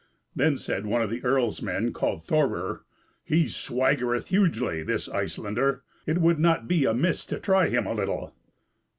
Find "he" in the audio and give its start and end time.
3.23-3.45